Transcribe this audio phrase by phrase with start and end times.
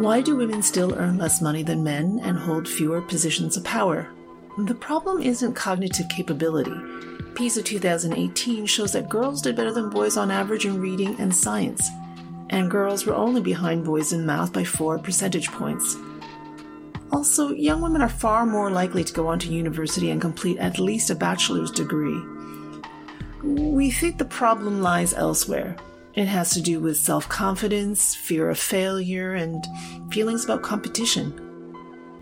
[0.00, 4.08] Why do women still earn less money than men and hold fewer positions of power?
[4.56, 6.72] The problem isn't cognitive capability.
[7.34, 11.86] PISA 2018 shows that girls did better than boys on average in reading and science,
[12.48, 15.98] and girls were only behind boys in math by 4 percentage points.
[17.12, 20.78] Also, young women are far more likely to go on to university and complete at
[20.78, 22.22] least a bachelor's degree.
[23.42, 25.76] We think the problem lies elsewhere.
[26.14, 29.64] It has to do with self confidence, fear of failure, and
[30.10, 31.46] feelings about competition.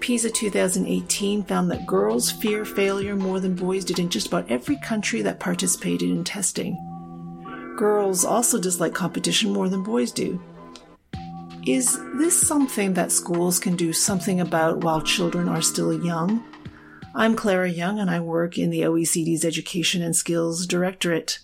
[0.01, 4.77] PISA 2018 found that girls fear failure more than boys did in just about every
[4.77, 6.77] country that participated in testing.
[7.77, 10.41] Girls also dislike competition more than boys do.
[11.67, 16.45] Is this something that schools can do something about while children are still young?
[17.15, 21.41] I'm Clara Young and I work in the OECD's Education and Skills Directorate.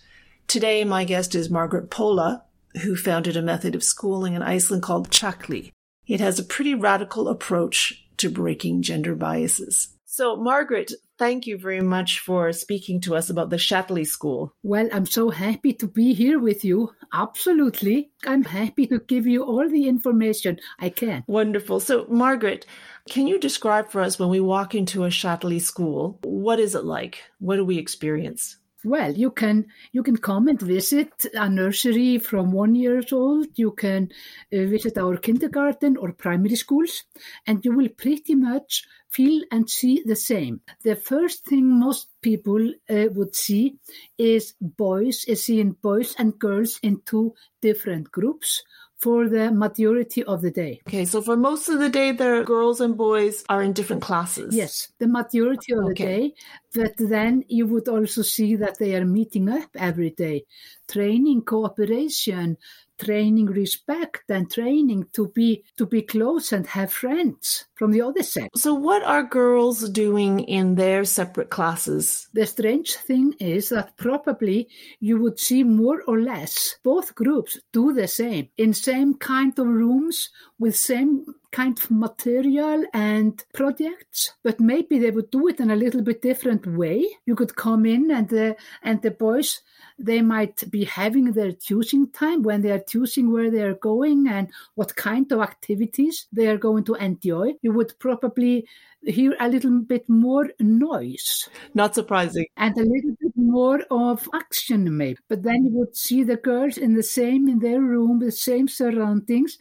[0.47, 2.43] Today, my guest is Margaret Pála,
[2.83, 5.71] who founded a method of schooling in Iceland called Hjalli.
[6.07, 9.89] It has a pretty radical approach to breaking gender biases.
[10.05, 14.53] So, Margaret, thank you very much for speaking to us about the Hjalli School.
[14.63, 16.91] Well, I'm so happy to be here with you.
[17.11, 18.11] Absolutely.
[18.25, 21.25] I'm happy to give you all the information I can.
[21.27, 21.81] Wonderful.
[21.81, 22.65] So, Margaret,
[23.09, 26.85] can you describe for us when we walk into a Hjalli school, what is it
[26.85, 27.23] like?
[27.39, 28.57] What do we experience?
[28.85, 33.47] Well, you can you can come and visit a nursery from one years old.
[33.55, 34.11] You can
[34.53, 37.03] uh, visit our kindergarten or primary schools,
[37.47, 40.61] and you will pretty much feel and see the same.
[40.83, 43.79] The first thing most people uh, would see
[44.19, 48.63] is boys, is seeing boys and girls in two different groups
[48.97, 50.79] for the majority of the day.
[50.87, 54.55] Okay, so for most of the day, the girls and boys are in different classes.
[54.55, 55.93] Yes, the majority of okay.
[55.93, 56.33] the day.
[56.73, 60.45] But then you would also see that they are meeting up every day,
[60.87, 62.57] training cooperation,
[62.97, 68.23] training respect and training to be to be close and have friends from the other
[68.23, 68.61] sex.
[68.61, 72.27] So what are girls doing in their separate classes?
[72.33, 74.69] The strange thing is that probably
[74.99, 79.67] you would see more or less both groups do the same in same kind of
[79.67, 85.71] rooms with same kind of material and projects, but maybe they would do it in
[85.71, 87.05] a little bit different way.
[87.25, 89.61] You could come in and the and the boys
[89.97, 94.27] they might be having their choosing time when they are choosing where they are going
[94.27, 97.53] and what kind of activities they are going to enjoy.
[97.65, 98.67] You would probably
[99.01, 101.49] hear a little bit more noise.
[101.73, 102.45] Not surprising.
[102.57, 105.17] And a little bit more of action, maybe.
[105.27, 108.67] But then you would see the girls in the same, in their room, the same
[108.67, 109.57] surroundings.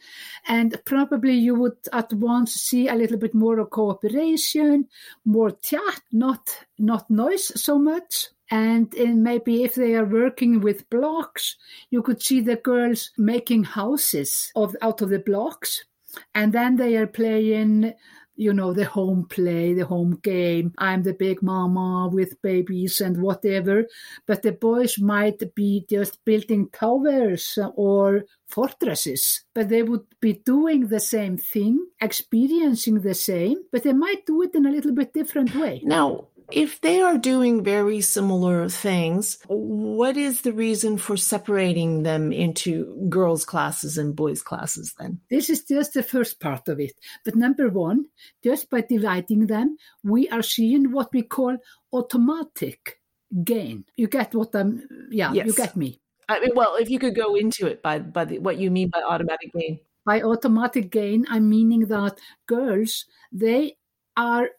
[0.47, 4.87] And probably you would at once see a little bit more of cooperation,
[5.25, 8.28] more chat, not, not noise so much.
[8.50, 11.56] And maybe if they are working with blocks,
[11.88, 15.87] you could see the girls making houses of, out of the blocks.
[16.34, 17.94] And then they are playing
[18.36, 20.72] you know, the home play, the home game.
[20.78, 23.86] I'm the big mama with babies and whatever.
[24.26, 30.88] But the boys might be just building towers or fortresses, but they would be doing
[30.88, 35.12] the same thing, experiencing the same, but they might do it in a little bit
[35.12, 35.81] different way.
[35.84, 42.32] Now, if they are doing very similar things, what is the reason for separating them
[42.32, 45.21] into girls' classes and boys' classes then?
[45.31, 46.93] This is just the first part of it.
[47.25, 48.06] But number one,
[48.43, 51.56] just by dividing them, we are seeing what we call
[51.93, 53.00] automatic
[53.43, 53.84] gain.
[53.97, 55.47] You get what I'm, yeah, yes.
[55.47, 56.00] you get me.
[56.28, 58.88] I mean, well, if you could go into it by, by the, what you mean
[58.88, 59.81] by automatic gain.
[60.06, 63.76] By automatic gain, I'm meaning that girls, they
[64.16, 64.50] are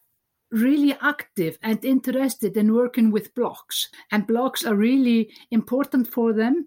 [0.50, 3.88] really active and interested in working with blocks.
[4.10, 6.66] And blocks are really important for them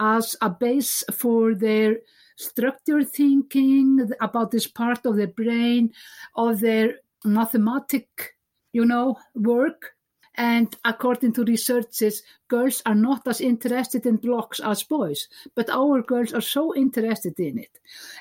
[0.00, 1.96] as a base for their
[2.36, 5.92] structure thinking about this part of the brain,
[6.36, 8.36] of their mathematic,
[8.72, 9.94] you know, work.
[10.36, 15.26] And according to researches, girls are not as interested in blocks as boys,
[15.56, 17.80] but our girls are so interested in it.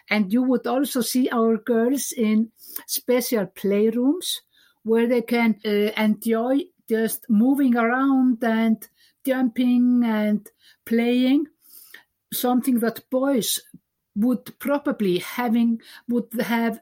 [0.10, 2.52] And you would also see our girls in
[2.88, 4.40] special playrooms
[4.88, 8.88] where they can uh, enjoy just moving around and
[9.25, 10.50] jumping and
[10.86, 11.45] playing.
[12.34, 13.62] Something that boys
[14.16, 16.80] would probably having would have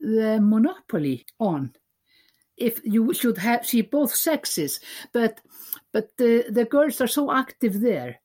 [0.00, 1.74] the monopoly on
[2.56, 4.80] if you should have see both sexes.
[5.12, 5.40] But
[5.92, 8.20] but the, the girls are so active there.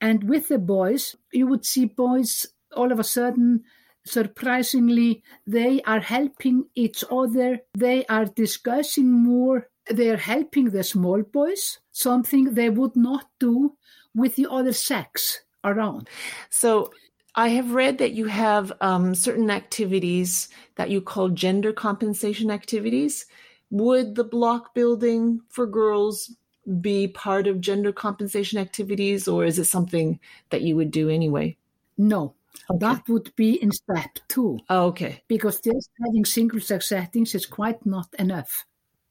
[0.00, 3.64] And with the boys you would see boys all of a sudden
[4.04, 7.60] surprisingly, they are helping each other.
[7.74, 9.68] They are discussing more.
[9.90, 13.76] They are helping the small boys, something they would not do
[14.14, 16.08] with the other sex around.
[16.50, 16.90] So,
[17.34, 23.24] I have read that you have um, certain activities that you call gender compensation activities.
[23.70, 26.36] Would the block building for girls
[26.80, 30.20] be part of gender compensation activities, or is it something
[30.50, 31.56] that you would do anyway?
[31.96, 32.34] No,
[32.70, 32.78] okay.
[32.78, 34.58] that would be in step two.
[34.68, 35.22] Oh, okay.
[35.28, 38.64] Because just having single sex settings is quite not enough.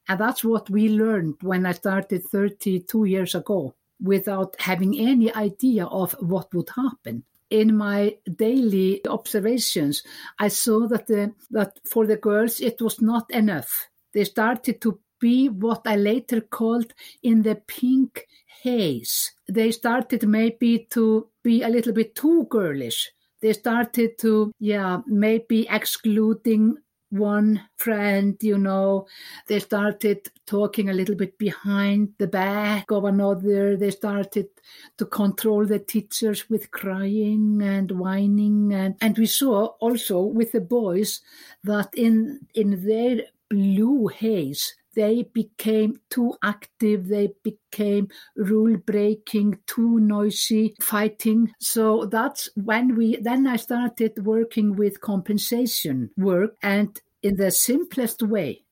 [0.08, 5.86] And that's what we learned when I started 32 years ago without having any idea
[5.86, 7.24] of what would happen.
[7.50, 10.02] In my daily observations,
[10.38, 13.88] I saw that the, that for the girls it was not enough.
[14.12, 18.26] They started to be what I later called in the pink
[18.62, 19.32] haze.
[19.48, 23.12] They started maybe to be a little bit too girlish.
[23.42, 26.78] They started to, yeah, maybe excluding
[27.12, 29.06] one friend, you know,
[29.46, 33.76] they started talking a little bit behind the back of another.
[33.76, 34.48] They started
[34.96, 38.72] to control the teachers with crying and whining.
[38.72, 41.20] And, and we saw also with the boys
[41.64, 50.00] that in, in their blue haze, they became too active, they became rule breaking, too
[50.00, 51.52] noisy, fighting.
[51.60, 58.22] So that's when we, then I started working with compensation work and in the simplest
[58.22, 58.64] way.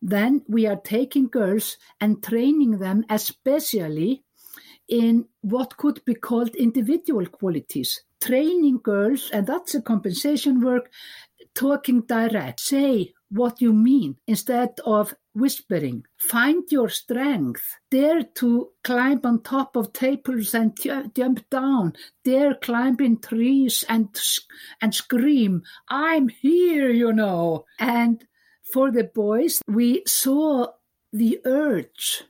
[0.00, 4.22] Then we are taking girls and training them, especially
[4.88, 8.02] in what could be called individual qualities.
[8.20, 10.90] Training girls, and that's a compensation work,
[11.54, 12.60] talking direct.
[12.60, 16.04] Say what you mean instead of whispering.
[16.18, 17.62] Find your strength.
[17.90, 20.76] Dare to climb on top of tables and
[21.14, 21.94] jump down.
[22.24, 24.08] Dare climb in trees and
[24.80, 27.66] and scream, "I'm here!" You know.
[27.78, 28.26] And
[28.72, 30.68] for the boys, we saw
[31.12, 32.24] the urge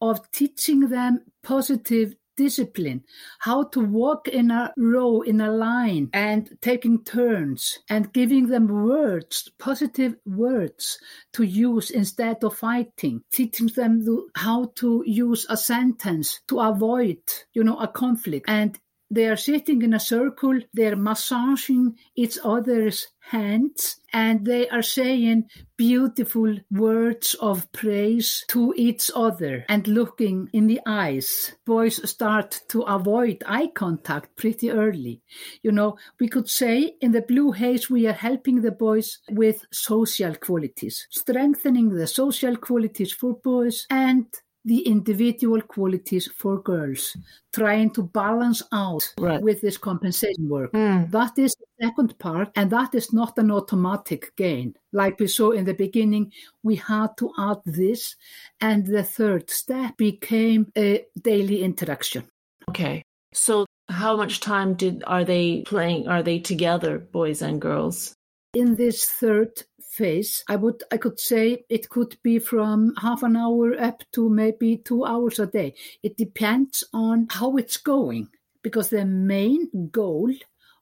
[0.00, 3.02] of teaching them positive discipline,
[3.40, 8.68] how to walk in a row, in a line, and taking turns and giving them
[8.68, 10.98] words, positive words
[11.32, 14.04] to use instead of fighting, teaching them
[14.34, 17.18] how to use a sentence to avoid,
[17.52, 18.46] you know, a conflict.
[18.48, 18.78] And
[19.10, 25.48] they are sitting in a circle, they're massaging each other's hands, and they are saying
[25.76, 31.54] beautiful words of praise to each other and looking in the eyes.
[31.64, 35.20] Boys start to avoid eye contact pretty early.
[35.62, 39.64] You know, we could say in the Blue Haze, we are helping the boys with
[39.72, 44.26] social qualities, strengthening the social qualities for boys and
[44.66, 47.16] the individual qualities for girls,
[47.54, 49.40] trying to balance out right.
[49.40, 50.72] with this compensation work.
[50.72, 51.10] Mm.
[51.12, 54.74] That is the second part, and that is not an automatic gain.
[54.92, 56.32] Like we saw in the beginning,
[56.64, 58.16] we had to add this,
[58.60, 62.24] and the third step became a daily interaction.
[62.68, 63.02] Okay.
[63.32, 68.16] So how much time did are they playing are they together boys and girls
[68.54, 69.62] in this third
[69.96, 74.28] phase, I would I could say it could be from half an hour up to
[74.28, 75.74] maybe two hours a day.
[76.02, 78.28] It depends on how it's going
[78.62, 80.32] because the main goal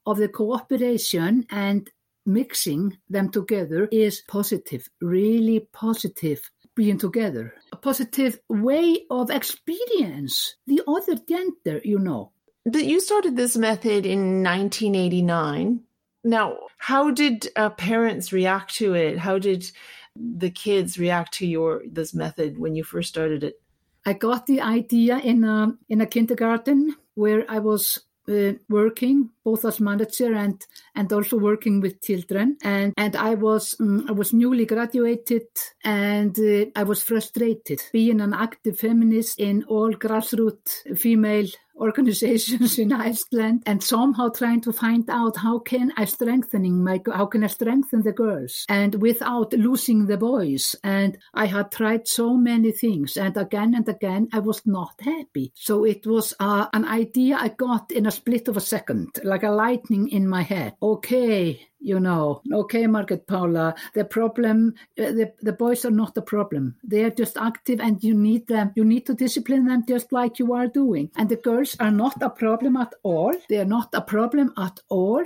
[0.06, 1.90] of the cooperation and
[2.26, 7.55] mixing them together is positive, really positive being together.
[7.72, 12.32] A positive way of experience the other gender, you know.
[12.65, 15.81] But you started this method in 1989
[16.24, 19.19] now, how did uh, parents react to it?
[19.19, 19.70] How did
[20.16, 23.60] the kids react to your this method when you first started it?
[24.06, 29.64] I got the idea in a in a kindergarten where I was uh, working both
[29.64, 30.64] as manager and
[30.94, 35.46] and also working with children and and I was um, I was newly graduated
[35.84, 42.93] and uh, I was frustrated being an active feminist in all grassroots female organizations in
[42.93, 47.48] Iceland and somehow trying to find out how can I strengthening my how can I
[47.48, 50.76] strengthen the girls and without losing the boys.
[50.82, 55.52] And I had tried so many things and again and again I was not happy.
[55.54, 59.43] So it was uh, an idea I got in a split of a second like
[59.43, 60.74] a lightning in my head.
[60.82, 66.22] Okay you know, okay, Margaret Pála, the problem, uh, the, the boys are not the
[66.22, 66.76] problem.
[66.82, 70.38] They are just active and you need them, you need to discipline them just like
[70.38, 71.10] you are doing.
[71.17, 73.34] And the girls are not a problem at all.
[73.50, 75.24] They are not a problem at all,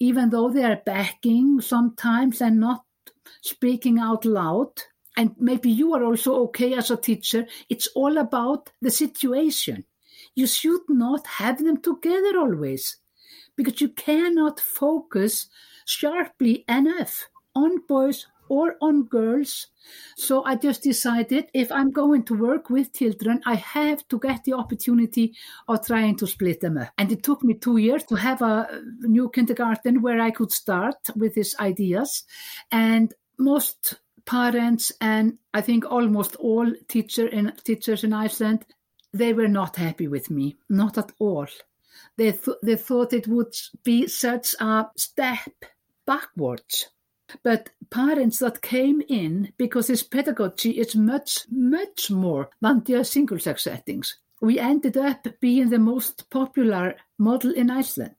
[0.00, 2.84] even though they are backing sometimes and not
[3.40, 4.72] speaking out loud.
[5.16, 7.46] And maybe you are also okay as a teacher.
[7.68, 9.84] It's all about the situation.
[10.34, 12.96] You should not have them together always
[13.56, 15.48] because you cannot focus
[15.84, 19.68] sharply enough on boys or on girls.
[20.16, 24.44] So I just decided if I'm going to work with children, I have to get
[24.44, 25.34] the opportunity
[25.68, 26.88] of trying to split them up.
[26.98, 30.96] And it took me two years to have a new kindergarten where I could start
[31.16, 32.24] with these ideas.
[32.70, 33.94] And most
[34.26, 38.64] parents and I think almost all teacher in, teachers in Iceland,
[39.12, 41.46] they were not happy with me, not at all.
[42.16, 45.50] They, th- they thought it would be such a step
[46.06, 46.88] backwards.
[47.42, 53.38] But parents that came in, because this pedagogy is much, much more than just single
[53.38, 58.16] sex settings, we ended up being the most popular model in Iceland.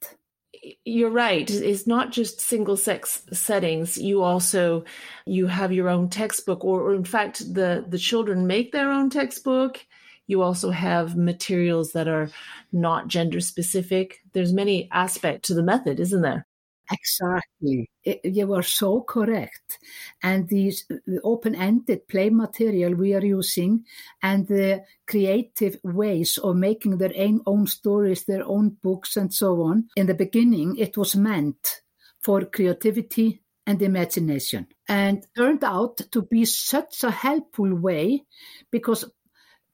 [0.83, 1.49] You're right.
[1.49, 3.97] It's not just single sex settings.
[3.97, 4.85] You also
[5.27, 9.11] you have your own textbook, or, or in fact, the the children make their own
[9.11, 9.85] textbook
[10.27, 12.29] you also have materials that are
[12.71, 14.21] not gender specific.
[14.33, 16.45] There's many aspects to the method, isn't there?
[16.91, 17.89] Exactly.
[18.23, 19.79] You are so correct.
[20.21, 20.85] And these
[21.23, 23.85] open-ended play material we are using
[24.21, 27.13] and the creative ways of making their
[27.47, 29.87] own stories, their own books and so on.
[29.95, 31.81] In the beginning, it was meant
[32.21, 38.23] for creativity and imagination and turned out to be such a helpful way
[38.71, 39.05] because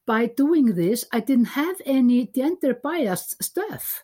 [0.07, 4.03] by doing this, I didn't have any gender biased stuff,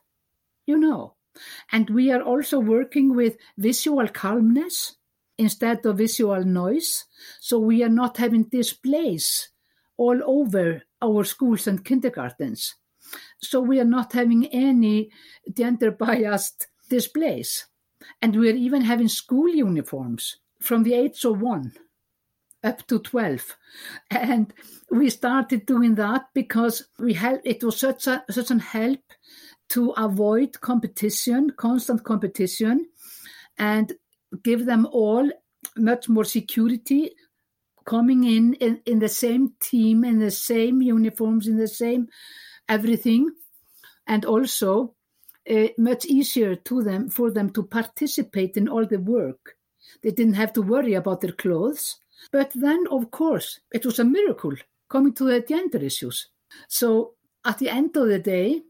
[0.68, 1.17] you know.
[1.72, 4.96] And we are also working with visual calmness
[5.38, 7.06] instead of visual noise.
[7.40, 9.50] So we are not having displays
[9.98, 12.76] all over our schools and kindergartens.
[13.42, 15.12] So we are not having any
[15.54, 17.66] gender biased displays.
[18.22, 21.74] And we are even having school uniforms from the age of one
[22.64, 23.56] up to 12
[24.10, 24.54] and
[24.92, 29.00] we started doing that because we had it was such a such an help
[29.70, 32.88] to avoid competition constant competition
[33.58, 33.94] and
[34.44, 35.30] give them all
[35.76, 37.12] much more security
[37.86, 42.08] coming in, in in the same team in the same uniforms in the same
[42.70, 43.32] everything.
[44.08, 44.96] And also
[45.50, 49.56] uh, much easier to them for them to participate in all the work.
[50.04, 51.98] They didn't have to worry about their clothes.
[52.32, 54.56] But then, of course, it was a miracle
[54.90, 56.28] coming to the gender issues.
[56.68, 57.14] So
[57.46, 58.64] at the end of the day,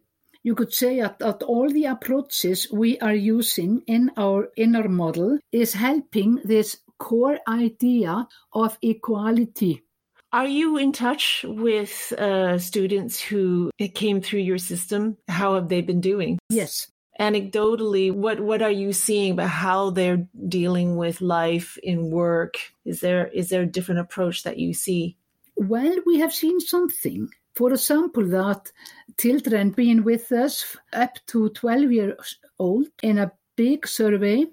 [0.48, 5.38] you could say that, that all the approaches we are using in our inner model
[5.52, 9.84] is helping this core idea of equality.
[10.32, 15.18] Are you in touch with uh, students who came through your system?
[15.28, 16.40] How have they been doing?
[16.50, 16.88] Yes
[17.20, 22.54] anecdotally what what are you seeing about how they're dealing with life in work
[22.86, 25.18] is there is there a different approach that you see
[25.56, 28.72] well we have seen something for example that
[29.20, 34.46] children being with us up to 12 years old in a big survey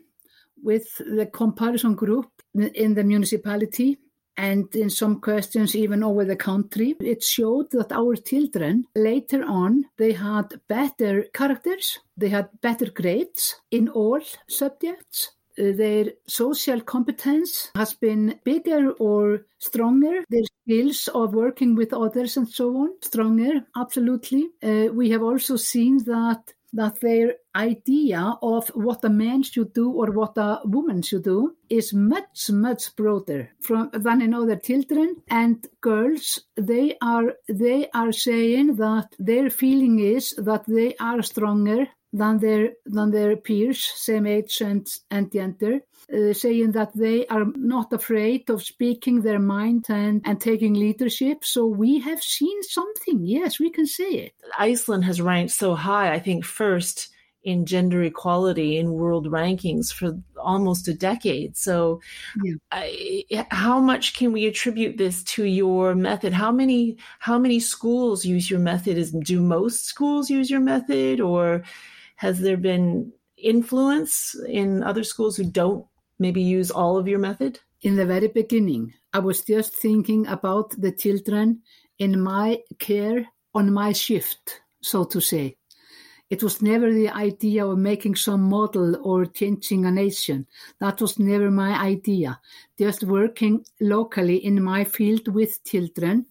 [0.62, 3.98] with the comparison group in the municipality
[4.36, 6.96] and in some questions even over the country.
[7.00, 13.56] It showed that our children later on they had better characters, they had better grades
[13.70, 15.30] in all subjects.
[15.58, 20.24] Uh, their social competence has been bigger or stronger.
[20.30, 24.48] Their skills of working with others and so on, stronger, absolutely.
[24.62, 29.90] Uh, we have also seen that that their idea of what a man should do
[29.92, 35.16] or what a woman should do is much much broader from than in other children
[35.28, 41.86] and girls they are they are saying that their feeling is that they are stronger
[42.14, 45.80] than their than their peers same age and and gender
[46.12, 51.44] uh, saying that they are not afraid of speaking their mind and, and taking leadership.
[51.44, 53.24] So we have seen something.
[53.24, 54.34] Yes, we can say it.
[54.58, 57.08] Iceland has ranked so high, I think, first
[57.42, 61.56] in gender equality in world rankings for almost a decade.
[61.56, 62.00] So,
[62.42, 62.54] yeah.
[62.72, 66.32] I, how much can we attribute this to your method?
[66.32, 68.96] How many how many schools use your method?
[68.96, 71.64] Is do most schools use your method, or
[72.16, 75.86] has there been influence in other schools who don't
[76.18, 77.60] maybe use all of your method?
[77.82, 81.60] In the very beginning, I was just thinking about the children
[81.98, 85.56] in my care on my shift, so to say.
[86.30, 90.46] It was never the idea of making some model or changing a nation.
[90.80, 92.40] That was never my idea.
[92.78, 96.26] Just working locally in my field with children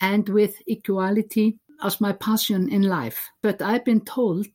[0.00, 3.28] and with equality as my passion in life.
[3.42, 4.46] But I've been told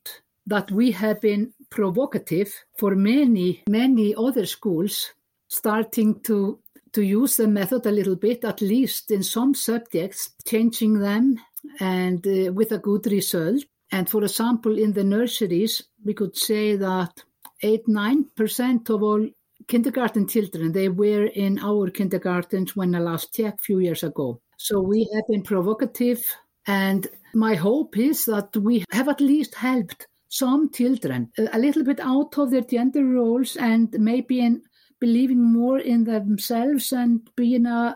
[0.46, 5.12] that we have been provocative for many, many other schools
[5.48, 6.58] starting to
[6.92, 11.36] to use the method a little bit, at least in some subjects, changing them
[11.78, 13.62] and uh, with a good result.
[13.92, 17.22] And for example, in the nurseries, we could say that
[17.62, 19.28] 8 9% of all
[19.68, 24.40] kindergarten children, they were in our kindergartens when I last checked a few years ago.
[24.56, 26.24] So we have been provocative,
[26.66, 32.00] and my hope is that we have at least helped some children a little bit
[32.00, 34.62] out of their gender roles and maybe in
[35.00, 37.94] believing more in themselves and being uh,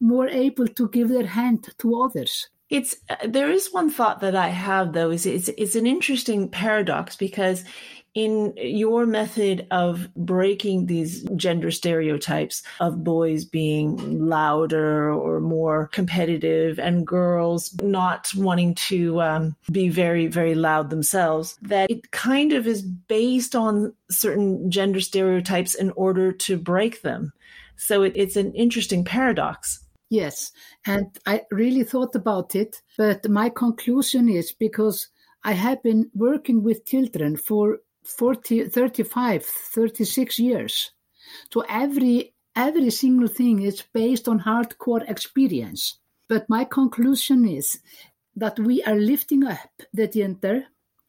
[0.00, 2.48] more able to give their hand to others.
[2.68, 6.48] It's uh, there is one thought that I have though is it's it's an interesting
[6.48, 7.62] paradox because
[8.16, 16.78] in your method of breaking these gender stereotypes of boys being louder or more competitive
[16.78, 22.66] and girls not wanting to um, be very, very loud themselves, that it kind of
[22.66, 27.34] is based on certain gender stereotypes in order to break them.
[27.76, 29.84] So it, it's an interesting paradox.
[30.08, 30.52] Yes,
[30.86, 35.08] and I really thought about it, but my conclusion is because
[35.44, 40.92] I have been working with children for 40, 35, 36 years.
[41.52, 45.98] So every every single thing is based on hardcore experience.
[46.28, 47.78] But my conclusion is
[48.34, 50.64] that we are lifting up the gender,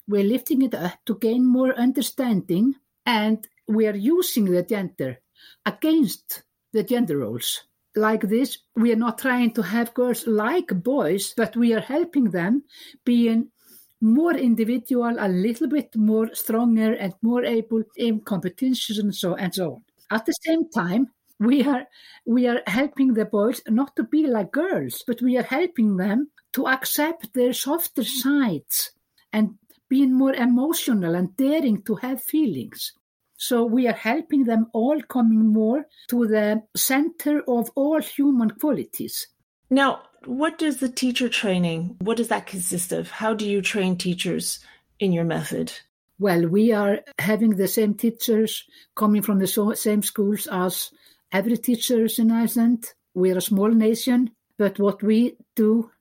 [0.07, 2.75] we're lifting it up to gain more understanding,
[3.05, 5.19] and we are using the gender
[5.65, 7.63] against the gender roles.
[7.95, 12.31] Like this, we are not trying to have girls like boys, but we are helping
[12.31, 12.63] them
[13.05, 13.49] being
[14.01, 19.53] more individual, a little bit more stronger and more able in competitions and so and
[19.53, 19.81] so on.
[20.11, 21.07] At the same time,
[21.39, 21.85] we are
[22.25, 26.29] we are helping the boys not to be like girls, but we are helping them
[26.53, 28.91] to accept their softer sides
[29.33, 29.55] and
[29.89, 32.93] being more emotional and daring to have feelings.
[33.37, 39.27] So we are helping them all coming more to the center of all human qualities.
[39.69, 43.09] Now, what does the teacher training, what does that consist of?
[43.09, 44.59] How do you train teachers
[44.99, 45.71] in your method?
[46.19, 48.65] Well, we are having the same teachers
[48.95, 50.91] coming from the same schools as
[51.31, 52.93] every teachers in Iceland.
[53.13, 55.91] We're a small nation, but what we do,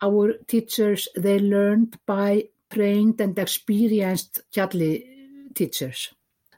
[0.00, 6.12] our teachers, they learned by trained and experienced Hjalli teachers.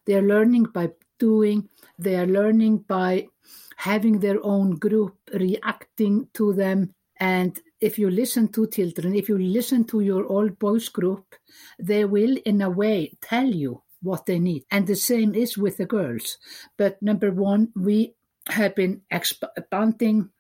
[0.05, 3.29] They are learning by doing, they are learning by
[3.77, 9.39] having their own group reacting to them and if you listen to children, if you
[9.39, 11.35] listen to your old boys group,
[11.79, 14.65] they will, in a way, tell you what they need.
[14.71, 16.39] And the same is with the girls.
[16.77, 18.15] But number one, we
[18.49, 20.31] have been expanding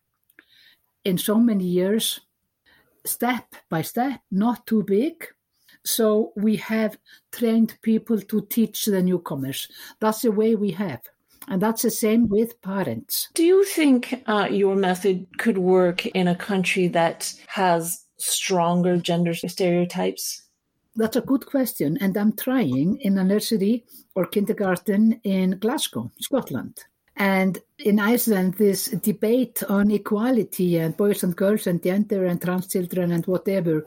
[1.05, 2.21] in so many years,
[3.05, 5.27] step by step, not too big.
[5.85, 6.99] So we have
[7.33, 9.69] trained people to teach the newcomers.
[10.01, 11.03] That's the way we have.
[11.49, 13.29] And that's the same with parents.
[13.35, 19.35] Do you think uh, your method could work in a country that has stronger gender
[19.35, 20.43] stereotypes?
[20.97, 21.99] That's a good question.
[22.01, 26.85] And I'm trying in a nursery or kindergarten in Glasgow, Scotland.
[27.17, 32.67] And in Iceland, this debate on equality and boys and girls and gender and trans
[32.67, 33.87] children and whatever,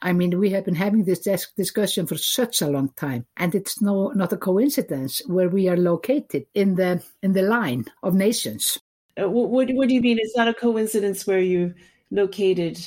[0.00, 1.20] I mean, we have been having this
[1.56, 5.76] discussion for such a long time, and it's no not a coincidence where we are
[5.76, 8.78] located in the in the line of nations.
[9.20, 10.18] Uh, what, what do you mean?
[10.20, 11.74] It's not a coincidence where you
[12.12, 12.78] located.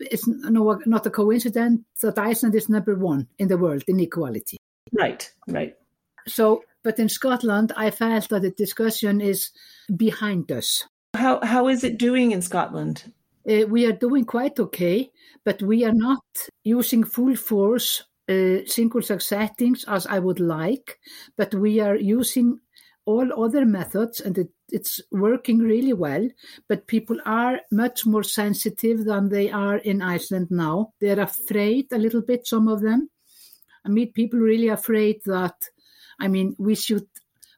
[0.00, 4.56] It's no, not a coincidence that Iceland is number one in the world in equality.
[4.92, 5.76] Right, right.
[6.26, 9.50] So but in Scotland, I felt that the discussion is
[9.94, 10.84] behind us.
[11.14, 13.12] How, how is it doing in Scotland?
[13.48, 15.10] Uh, we are doing quite okay,
[15.44, 16.22] but we are not
[16.64, 20.98] using full force uh, single sex settings as I would like,
[21.36, 22.60] but we are using
[23.04, 26.28] all other methods and it, it's working really well.
[26.68, 30.92] But people are much more sensitive than they are in Iceland now.
[31.00, 33.10] They're afraid a little bit, some of them.
[33.84, 35.56] I meet people really afraid that
[36.18, 37.06] I mean, we should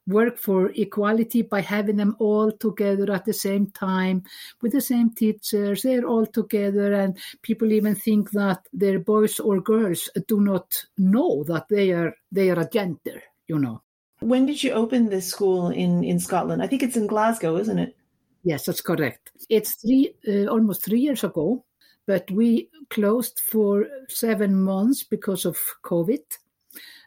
[0.06, 4.22] work for equality by having them all together at the same time
[4.60, 5.82] with the same teachers.
[5.82, 11.44] They're all together, and people even think that their boys or girls do not know
[11.44, 13.22] that they are they are a gender.
[13.46, 13.82] You know.
[14.20, 16.62] When did you open this school in in Scotland?
[16.62, 17.96] I think it's in Glasgow, isn't it?
[18.42, 19.30] Yes, that's correct.
[19.48, 21.64] It's three uh, almost three years ago,
[22.06, 26.20] but we closed for seven months because of COVID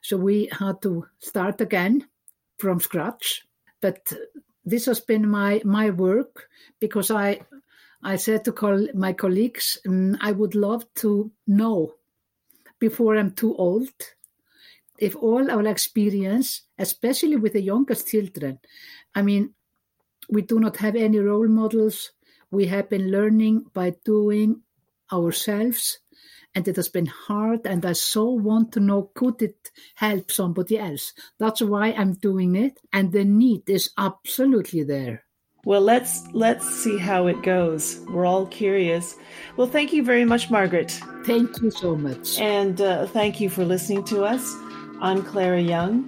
[0.07, 2.07] so we had to start again
[2.59, 3.45] from scratch.
[3.81, 4.13] But
[4.63, 6.47] this has been my my work
[6.79, 7.41] because I
[8.01, 11.95] I said to call my colleagues, mm, I would love to know
[12.79, 13.89] before I'm too old
[14.97, 18.59] if all our experience, especially with the youngest children,
[19.13, 19.55] I mean,
[20.29, 22.11] we do not have any role models.
[22.49, 24.61] We have been learning by doing
[25.11, 25.99] ourselves
[26.55, 30.77] and it has been hard and I so want to know could it help somebody
[30.77, 31.13] else.
[31.39, 35.23] That's why I'm doing it and the need is absolutely there.
[35.65, 37.99] Well, let's let's see how it goes.
[38.09, 39.17] We're all curious.
[39.57, 40.91] Well, thank you very much, Margaret.
[41.25, 42.39] Thank you so much.
[42.39, 44.55] And uh, thank you for listening to us.
[45.01, 46.07] I'm Clara Young.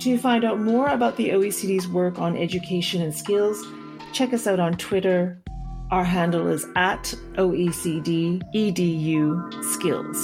[0.00, 3.66] To find out more about the OECD's work on education and skills,
[4.12, 5.42] check us out on Twitter.
[5.90, 10.18] Our handle is at OECD EDU Skills.